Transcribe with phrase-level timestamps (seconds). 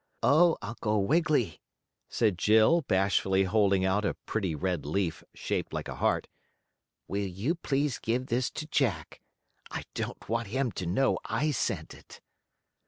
[0.23, 1.61] "Oh, Uncle Wiggily!"
[2.09, 6.27] said Jill, bashfully holding out a pretty red leaf, shaped like a heart,
[7.07, 9.21] "will you please give this to Jack.
[9.69, 12.19] I don't want him to know I sent it."